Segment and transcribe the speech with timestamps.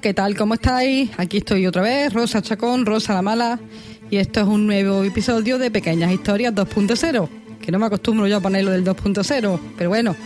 [0.00, 0.36] ¿qué tal?
[0.36, 1.10] ¿Cómo estáis?
[1.18, 3.60] Aquí estoy otra vez, Rosa Chacón, Rosa la Mala,
[4.10, 7.28] y esto es un nuevo episodio de Pequeñas Historias 2.0,
[7.60, 10.16] que no me acostumbro yo a ponerlo del 2.0, pero bueno,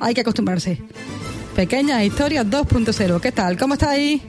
[0.00, 0.78] hay que acostumbrarse.
[1.54, 3.58] Pequeñas Historias 2.0, ¿qué tal?
[3.58, 4.22] ¿Cómo estáis?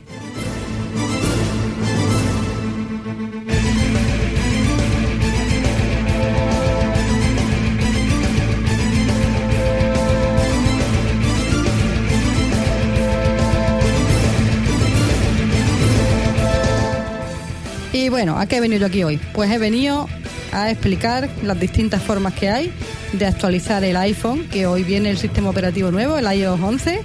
[18.13, 19.19] Bueno, ¿a qué he venido aquí hoy?
[19.33, 20.07] Pues he venido
[20.51, 22.71] a explicar las distintas formas que hay
[23.11, 27.01] de actualizar el iPhone, que hoy viene el sistema operativo nuevo, el iOS 11.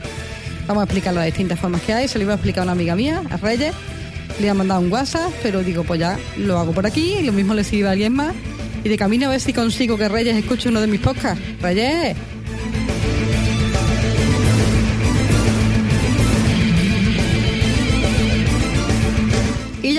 [0.67, 2.09] Vamos a explicar las distintas formas que hay.
[2.09, 3.73] Se lo iba a explicar a una amiga mía, a Reyes.
[4.39, 7.33] Le ha mandado un WhatsApp, pero digo, pues ya lo hago por aquí y lo
[7.33, 8.35] mismo le sirve a alguien más.
[8.85, 11.43] Y de camino a ver si consigo que Reyes escuche uno de mis podcasts.
[11.63, 12.19] Reyes,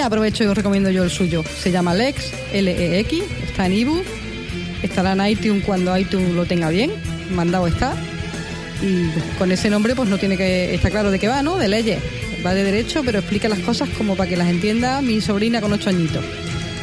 [0.02, 1.44] Aprovecho y os recomiendo yo el suyo.
[1.44, 4.04] Se llama Lex, L-E-X, está en ebook,
[4.82, 6.92] estará en iTunes cuando iTunes lo tenga bien,
[7.32, 7.94] mandado está.
[8.82, 11.58] Y con ese nombre pues no tiene que está claro de qué va, ¿no?
[11.58, 12.00] De leyes.
[12.46, 15.74] Va de derecho, pero explica las cosas como para que las entienda mi sobrina con
[15.74, 16.24] ocho añitos.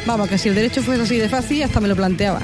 [0.05, 2.41] Vamos, que si el derecho fuese así de fácil, hasta me lo planteaba.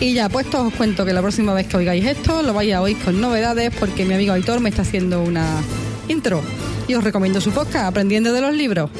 [0.00, 2.80] Y ya puesto os cuento que la próxima vez que oigáis esto lo vais a
[2.80, 5.60] oír con novedades porque mi amigo Aitor me está haciendo una
[6.06, 6.40] intro
[6.86, 8.90] y os recomiendo su podcast Aprendiendo de los libros.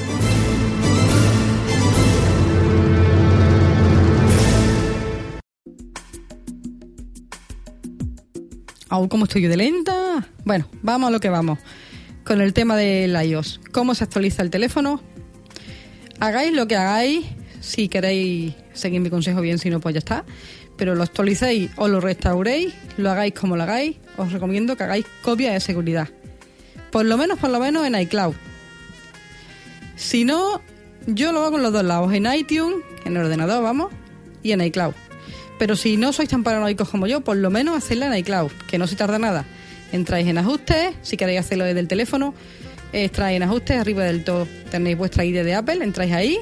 [8.89, 10.27] Aún como estoy yo de lenta.
[10.45, 11.61] Bueno, vamos a lo que vamos.
[12.25, 13.61] Con el tema del iOS.
[13.71, 15.01] ¿Cómo se actualiza el teléfono?
[16.19, 17.25] Hagáis lo que hagáis.
[17.61, 20.25] Si queréis seguir mi consejo bien, si no, pues ya está
[20.79, 25.05] pero lo actualicéis o lo restauréis, lo hagáis como lo hagáis, os recomiendo que hagáis
[25.21, 26.09] copia de seguridad.
[26.91, 28.35] Por lo menos, por lo menos en iCloud.
[29.97, 30.63] Si no,
[31.07, 33.93] yo lo hago en los dos lados, en iTunes, en el ordenador, vamos,
[34.43, 34.95] y en iCloud.
[35.59, 38.79] Pero si no sois tan paranoicos como yo, por lo menos hacedla en iCloud, que
[38.79, 39.45] no se tarda nada.
[39.91, 42.33] Entráis en ajustes, si queréis hacerlo desde el teléfono,
[42.93, 46.39] extraéis en ajustes, arriba del todo tenéis vuestra ID de Apple, entráis ahí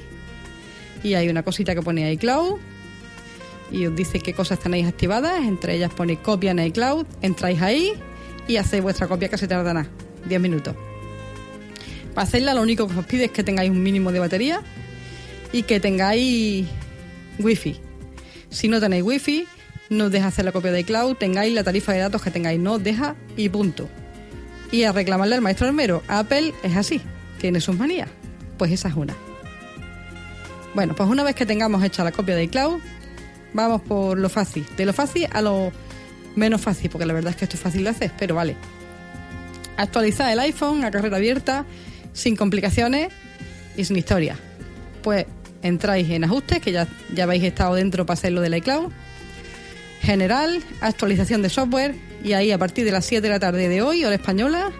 [1.02, 2.58] y hay una cosita que pone iCloud,
[3.70, 7.92] y os dice qué cosas tenéis activadas, entre ellas pone copia en iCloud, entráis ahí
[8.46, 9.86] y hacéis vuestra copia que se tardará
[10.28, 10.76] 10 minutos.
[12.14, 14.62] Para hacerla lo único que os pide es que tengáis un mínimo de batería
[15.52, 16.66] y que tengáis
[17.38, 17.76] wifi.
[18.50, 19.46] Si no tenéis wifi,
[19.90, 22.58] no os deja hacer la copia de iCloud, tengáis la tarifa de datos que tengáis,
[22.58, 23.88] no deja y punto.
[24.72, 27.00] Y a reclamarle al maestro armero, Apple es así,
[27.38, 28.08] tiene sus manías.
[28.58, 29.14] Pues esa es una.
[30.74, 32.80] Bueno, pues una vez que tengamos hecha la copia de iCloud,
[33.52, 34.66] vamos por lo fácil.
[34.76, 35.72] De lo fácil a lo
[36.34, 38.56] menos fácil, porque la verdad es que esto es fácil de hacer, pero vale.
[39.76, 41.64] Actualizar el iPhone a carrera abierta,
[42.12, 43.08] sin complicaciones
[43.76, 44.36] y sin historia.
[45.02, 45.26] Pues
[45.62, 48.92] entráis en ajustes, que ya, ya habéis estado dentro para hacer lo del iCloud.
[50.00, 53.82] General, actualización de software, y ahí a partir de las 7 de la tarde de
[53.82, 54.70] hoy, hora española,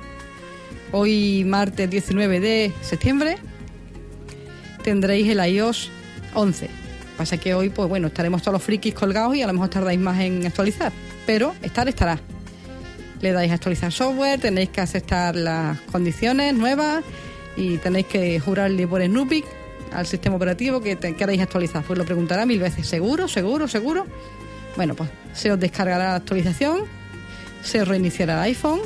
[0.92, 3.36] hoy martes 19 de septiembre,
[4.84, 5.90] tendréis el iOS
[6.34, 6.85] 11
[7.16, 9.98] Pasa que hoy, pues bueno, estaremos todos los frikis colgados y a lo mejor tardáis
[9.98, 10.92] más en actualizar.
[11.24, 12.20] Pero estar estará.
[13.20, 17.02] Le dais a actualizar software, tenéis que aceptar las condiciones nuevas
[17.56, 19.42] y tenéis que jurarle por Snoopy
[19.92, 21.82] al sistema operativo que queréis actualizar.
[21.82, 22.86] Pues lo preguntará mil veces.
[22.86, 23.28] ¿Seguro?
[23.28, 23.66] ¿Seguro?
[23.66, 24.06] ¿Seguro?
[24.76, 26.82] Bueno, pues se os descargará la actualización,
[27.62, 28.80] se reiniciará el iPhone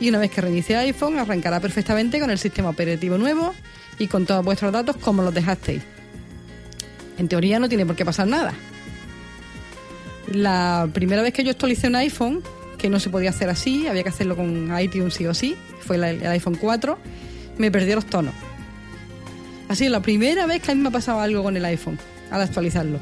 [0.00, 3.54] y una vez que reinicie el iPhone arrancará perfectamente con el sistema operativo nuevo
[4.00, 5.93] y con todos vuestros datos como los dejasteis.
[7.18, 8.54] En teoría no tiene por qué pasar nada.
[10.32, 12.42] La primera vez que yo actualicé un iPhone,
[12.78, 15.96] que no se podía hacer así, había que hacerlo con iTunes sí o sí, fue
[15.96, 16.98] el iPhone 4,
[17.58, 18.34] me perdí los tonos.
[19.74, 21.98] Sido la primera vez que a mí me ha pasado algo con el iPhone
[22.30, 23.00] al actualizarlo.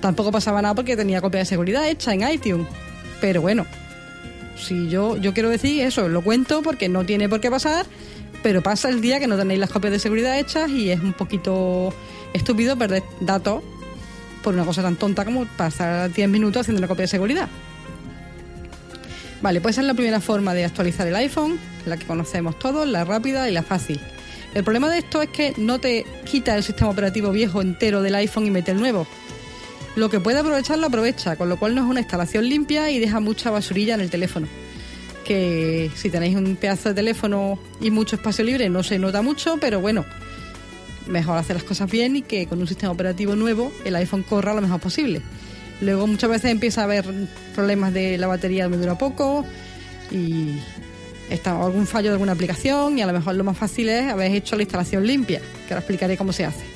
[0.00, 2.66] Tampoco pasaba nada porque tenía copia de seguridad hecha en iTunes.
[3.20, 3.66] Pero bueno,
[4.56, 7.86] si yo, yo quiero decir eso, lo cuento porque no tiene por qué pasar,
[8.42, 11.12] pero pasa el día que no tenéis las copias de seguridad hechas y es un
[11.12, 11.94] poquito
[12.32, 13.62] estúpido perder datos
[14.42, 17.48] por una cosa tan tonta como pasar 10 minutos haciendo una copia de seguridad.
[19.40, 22.86] Vale, pues esa es la primera forma de actualizar el iPhone, la que conocemos todos,
[22.86, 24.00] la rápida y la fácil.
[24.54, 28.14] El problema de esto es que no te quita el sistema operativo viejo entero del
[28.14, 29.06] iPhone y mete el nuevo.
[29.96, 32.98] Lo que puede aprovechar lo aprovecha, con lo cual no es una instalación limpia y
[32.98, 34.46] deja mucha basurilla en el teléfono.
[35.24, 39.58] Que si tenéis un pedazo de teléfono y mucho espacio libre no se nota mucho,
[39.60, 40.04] pero bueno,
[41.06, 44.54] mejor hacer las cosas bien y que con un sistema operativo nuevo el iPhone corra
[44.54, 45.22] lo mejor posible.
[45.80, 47.04] Luego muchas veces empieza a haber
[47.54, 49.44] problemas de la batería me dura poco
[50.10, 50.56] y
[51.28, 54.32] está algún fallo de alguna aplicación y a lo mejor lo más fácil es haber
[54.32, 56.72] hecho la instalación limpia, que ahora explicaré cómo se hace.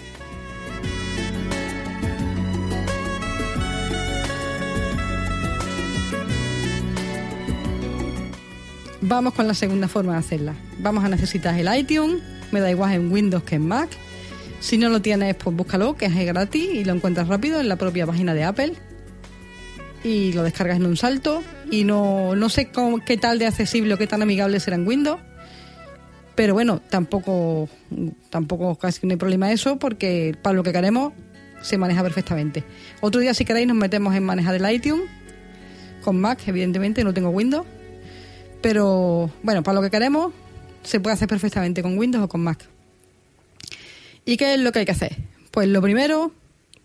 [9.08, 10.54] Vamos con la segunda forma de hacerla.
[10.80, 12.20] Vamos a necesitar el iTunes,
[12.50, 13.88] me da igual en Windows que en Mac.
[14.60, 17.76] Si no lo tienes, pues búscalo, que es gratis y lo encuentras rápido en la
[17.76, 18.74] propia página de Apple.
[20.02, 21.42] Y lo descargas en un salto.
[21.70, 24.86] Y no, no sé cómo, qué tal de accesible o qué tan amigable será en
[24.86, 25.20] Windows.
[26.34, 27.68] Pero bueno, tampoco,
[28.30, 31.12] tampoco casi no hay problema eso, porque para lo que queremos
[31.62, 32.62] se maneja perfectamente.
[33.00, 35.08] Otro día, si queréis, nos metemos en manejar el iTunes.
[36.02, 37.66] Con Mac, evidentemente, no tengo Windows
[38.66, 40.32] pero bueno, para lo que queremos,
[40.82, 42.58] se puede hacer perfectamente con Windows o con Mac.
[44.26, 45.16] ¿Y qué es lo que hay que hacer?
[45.52, 46.32] Pues lo primero,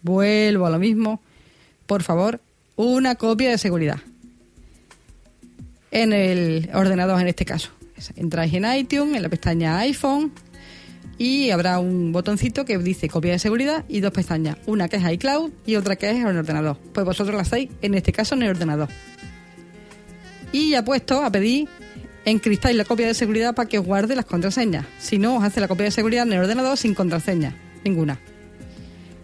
[0.04, 1.20] vuelvo a lo mismo,
[1.88, 2.40] por favor,
[2.78, 4.00] una copia de seguridad.
[5.92, 7.72] En el ordenador en este caso.
[8.16, 10.32] Entráis en iTunes, en la pestaña iPhone,
[11.18, 15.12] y habrá un botoncito que dice copia de seguridad y dos pestañas, una que es
[15.12, 16.78] iCloud y otra que es en el ordenador.
[16.94, 18.88] Pues vosotros la hacéis en este caso en el ordenador
[20.52, 21.68] y ya puesto a pedir
[22.26, 24.86] encriptáis la copia de seguridad para que os guarde las contraseñas.
[25.00, 28.20] Si no, os hace la copia de seguridad en el ordenador sin contraseña, ninguna.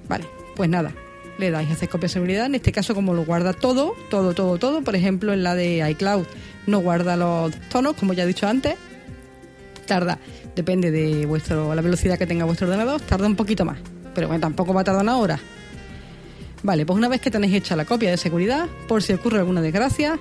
[0.08, 0.94] Vale, pues nada,
[1.38, 2.46] le dais a hacer copia de seguridad.
[2.46, 5.88] En este caso, como lo guarda todo, todo, todo, todo, por ejemplo, en la de
[5.92, 6.26] iCloud
[6.66, 8.76] no guarda los tonos, como ya he dicho antes,
[9.86, 10.20] tarda,
[10.56, 13.78] depende de vuestro, la velocidad que tenga vuestro ordenador, tarda un poquito más,
[14.14, 15.40] pero bueno, tampoco va a tardar una hora.
[16.64, 19.62] Vale, pues una vez que tenéis hecha la copia de seguridad, por si ocurre alguna
[19.62, 20.20] desgracia,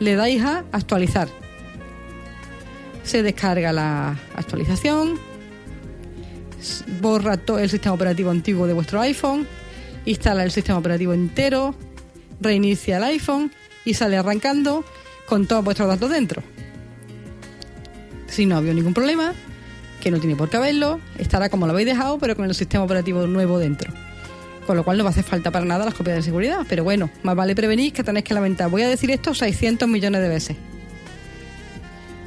[0.00, 1.28] le dais a actualizar.
[3.02, 5.18] Se descarga la actualización,
[7.00, 9.46] borra todo el sistema operativo antiguo de vuestro iPhone,
[10.04, 11.74] instala el sistema operativo entero,
[12.40, 13.50] reinicia el iPhone
[13.84, 14.84] y sale arrancando
[15.26, 16.42] con todos vuestros datos dentro.
[18.26, 19.34] Si no había ningún problema,
[20.00, 22.84] que no tiene por qué haberlo, estará como lo habéis dejado, pero con el sistema
[22.84, 23.92] operativo nuevo dentro
[24.70, 26.64] con lo cual no va a hacer falta para nada las copias de seguridad.
[26.68, 28.70] Pero bueno, más vale prevenir que tenéis que lamentar.
[28.70, 30.56] Voy a decir esto 600 millones de veces.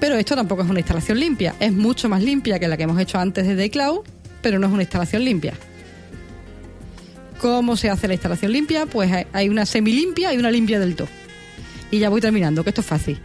[0.03, 1.55] Pero esto tampoco es una instalación limpia.
[1.61, 4.01] Es mucho más limpia que la que hemos hecho antes de iCloud,
[4.41, 5.53] pero no es una instalación limpia.
[7.39, 8.85] ¿Cómo se hace la instalación limpia?
[8.85, 11.07] Pues hay una semi limpia y una limpia del todo.
[11.89, 13.17] Y ya voy terminando, que esto es fácil.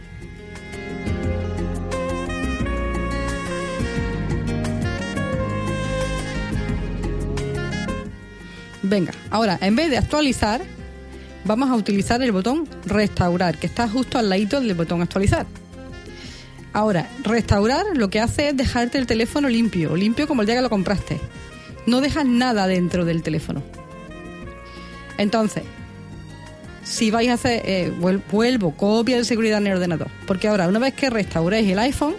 [8.83, 10.61] Venga, ahora, en vez de actualizar,
[11.43, 15.45] vamos a utilizar el botón restaurar, que está justo al ladito del botón actualizar.
[16.73, 20.61] Ahora, restaurar lo que hace es dejarte el teléfono limpio, limpio como el día que
[20.61, 21.19] lo compraste.
[21.85, 23.63] No dejas nada dentro del teléfono.
[25.17, 25.63] Entonces,
[26.83, 27.91] si vais a hacer, eh,
[28.31, 30.09] vuelvo, copia de seguridad en el ordenador.
[30.27, 32.15] Porque ahora, una vez que restauréis el iPhone,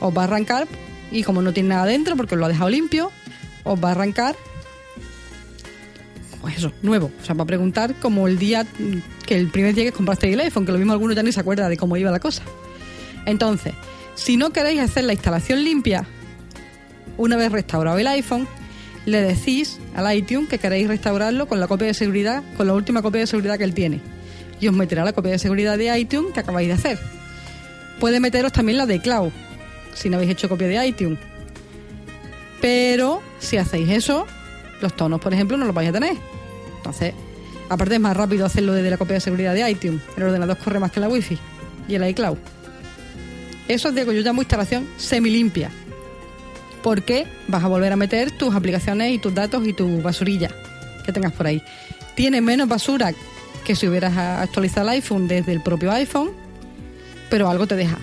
[0.00, 0.66] os va a arrancar,
[1.10, 3.12] y como no tiene nada dentro porque os lo ha dejado limpio,
[3.64, 4.36] os va a arrancar
[6.40, 7.10] pues eso, nuevo.
[7.20, 8.66] O sea, para preguntar como el día
[9.26, 11.40] que el primer día que compraste el iPhone, que lo mismo alguno ya ni se
[11.40, 12.42] acuerda de cómo iba la cosa.
[13.26, 13.74] Entonces,
[14.14, 16.06] si no queréis hacer la instalación limpia,
[17.16, 18.46] una vez restaurado el iPhone,
[19.06, 23.02] le decís al iTunes que queréis restaurarlo con la copia de seguridad, con la última
[23.02, 24.00] copia de seguridad que él tiene.
[24.60, 26.98] Y os meterá la copia de seguridad de iTunes que acabáis de hacer.
[27.98, 29.32] Puede meteros también la de Cloud,
[29.94, 31.18] si no habéis hecho copia de iTunes.
[32.60, 34.26] Pero si hacéis eso,
[34.80, 36.16] los tonos, por ejemplo, no los vais a tener.
[36.76, 37.14] Entonces,
[37.68, 40.02] aparte es más rápido hacerlo desde la copia de seguridad de iTunes.
[40.16, 41.38] El ordenador corre más que la Wi-Fi
[41.88, 42.36] y el iCloud.
[43.70, 45.70] Eso es de que yo llamo instalación semi limpia.
[46.82, 50.50] Porque vas a volver a meter tus aplicaciones y tus datos y tu basurilla
[51.06, 51.62] que tengas por ahí.
[52.16, 53.12] Tiene menos basura
[53.64, 56.32] que si hubieras actualizado el iPhone desde el propio iPhone,
[57.30, 57.96] pero algo te deja.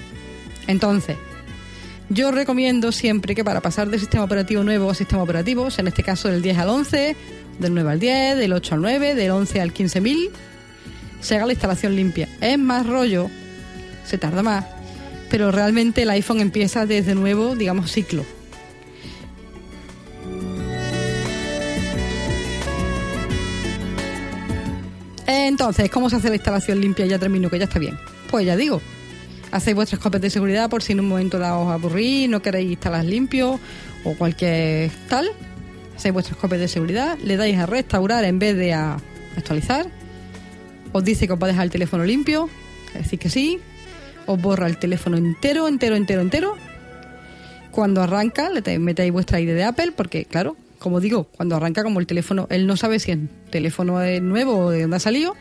[0.67, 1.17] Entonces,
[2.07, 6.01] yo recomiendo siempre que para pasar de sistema operativo nuevo a sistema operativo, en este
[6.01, 7.15] caso del 10 al 11,
[7.59, 10.29] del 9 al 10, del 8 al 9, del 11 al 15.000,
[11.19, 12.29] se haga la instalación limpia.
[12.39, 13.29] Es más rollo,
[14.05, 14.63] se tarda más,
[15.29, 18.25] pero realmente el iPhone empieza desde nuevo, digamos, ciclo.
[25.27, 27.05] Entonces, ¿cómo se hace la instalación limpia?
[27.05, 27.97] Ya termino, que ya está bien.
[28.29, 28.81] Pues ya digo,
[29.51, 32.71] hacéis vuestras copias de seguridad por si en un momento dado os aburrís, no queréis
[32.71, 33.59] instalar limpio
[34.03, 35.29] o cualquier tal.
[35.95, 38.97] Hacéis vuestras copias de seguridad, le dais a restaurar en vez de a
[39.35, 39.87] actualizar.
[40.93, 42.49] Os dice que os va a dejar el teléfono limpio,
[42.93, 43.59] decís que sí.
[44.27, 46.55] Os borra el teléfono entero, entero, entero, entero.
[47.71, 51.99] Cuando arranca, le metéis vuestra ID de Apple, porque claro, como digo, cuando arranca como
[51.99, 55.35] el teléfono, él no sabe si el teléfono es nuevo o de dónde ha salido,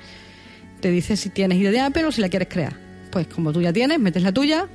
[0.81, 2.77] te dice si tienes idea de Apple o si la quieres crear.
[3.11, 4.69] Pues como tú ya tienes, metes la tuya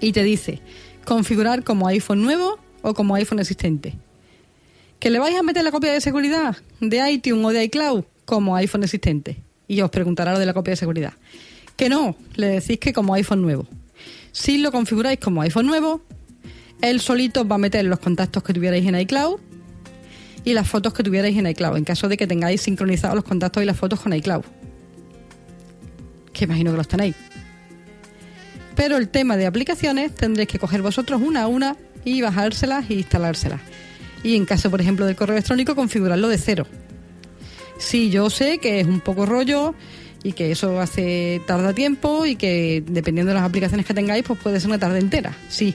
[0.00, 0.60] y te dice
[1.04, 3.94] configurar como iPhone nuevo o como iPhone existente.
[4.98, 8.56] ¿Que le vais a meter la copia de seguridad de iTunes o de iCloud como
[8.56, 9.38] iPhone existente?
[9.66, 11.14] Y os preguntará lo de la copia de seguridad.
[11.78, 13.66] Que no, le decís que como iPhone nuevo.
[14.32, 16.02] Si lo configuráis como iPhone nuevo,
[16.82, 19.38] él solito va a meter los contactos que tuvierais en iCloud
[20.44, 23.62] y las fotos que tuvierais en iCloud, en caso de que tengáis sincronizados los contactos
[23.62, 24.42] y las fotos con iCloud.
[26.32, 27.14] Que imagino que los tenéis.
[28.74, 32.94] Pero el tema de aplicaciones tendréis que coger vosotros una a una y bajárselas e
[32.94, 33.60] instalárselas.
[34.24, 36.66] Y en caso, por ejemplo, del correo electrónico, configurarlo de cero.
[37.78, 39.76] Sí, yo sé que es un poco rollo
[40.22, 44.38] y que eso hace tarda tiempo y que dependiendo de las aplicaciones que tengáis, pues
[44.38, 45.36] puede ser una tarde entera.
[45.48, 45.74] Sí,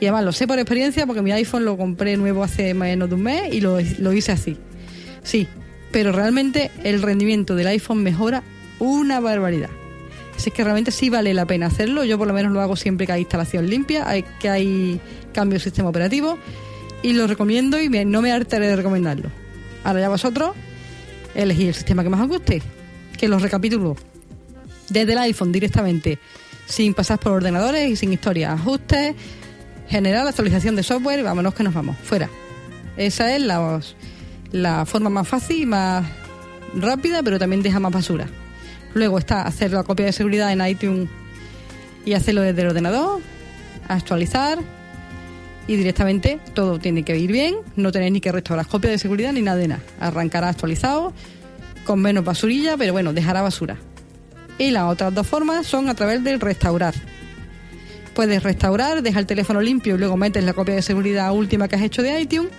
[0.00, 3.14] y además lo sé por experiencia porque mi iPhone lo compré nuevo hace menos de
[3.14, 4.56] un mes y lo, lo hice así.
[5.22, 5.48] Sí,
[5.92, 8.42] pero realmente el rendimiento del iPhone mejora
[8.78, 9.70] una barbaridad.
[10.36, 12.04] Así que realmente sí vale la pena hacerlo.
[12.04, 14.06] Yo por lo menos lo hago siempre que hay instalación limpia,
[14.40, 15.00] que hay
[15.32, 16.38] cambio de sistema operativo
[17.02, 19.30] y lo recomiendo y no me hartaré de recomendarlo.
[19.84, 20.52] Ahora ya vosotros
[21.34, 22.62] elegid el sistema que más os guste,
[23.16, 23.96] que los recapitulo
[24.88, 26.18] desde el iPhone directamente,
[26.66, 28.52] sin pasar por ordenadores y sin historia.
[28.52, 29.14] Ajustes,
[29.88, 32.28] generar actualización de software y vámonos que nos vamos, fuera.
[32.96, 33.80] Esa es la,
[34.52, 36.06] la forma más fácil y más
[36.74, 38.26] rápida, pero también deja más basura.
[38.94, 41.08] Luego está hacer la copia de seguridad en iTunes
[42.04, 43.20] y hacerlo desde el ordenador,
[43.88, 44.58] actualizar
[45.66, 49.32] y directamente todo tiene que ir bien, no tenéis ni que restaurar copias de seguridad
[49.32, 49.82] ni nada de nada.
[49.98, 51.12] Arrancará actualizado,
[51.84, 53.76] con menos basurilla, pero bueno, dejará basura.
[54.58, 56.94] Y las otras dos formas son a través del restaurar
[58.14, 61.76] puedes restaurar, dejar el teléfono limpio y luego metes la copia de seguridad última que
[61.76, 62.50] has hecho de iTunes.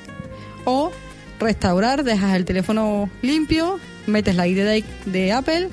[0.65, 0.91] O
[1.39, 5.69] restaurar, dejas el teléfono limpio, metes la ID de, de Apple,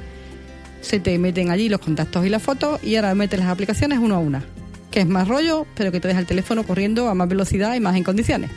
[0.81, 4.15] se te meten allí los contactos y las fotos y ahora metes las aplicaciones uno
[4.15, 4.45] a una.
[4.91, 7.81] Que es más rollo, pero que te deja el teléfono corriendo a más velocidad y
[7.81, 8.51] más en condiciones.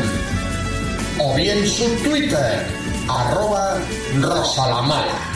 [1.18, 2.68] o bien su Twitter
[3.08, 3.80] arroba
[4.22, 5.35] rosalamala.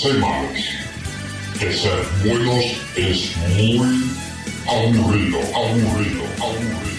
[0.00, 0.58] Sé malos,
[1.58, 1.92] que ser
[2.24, 2.64] buenos
[2.96, 4.02] es muy
[4.66, 6.89] aburrido, aburrido, aburrido.